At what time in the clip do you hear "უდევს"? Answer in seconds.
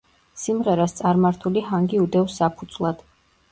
2.07-2.41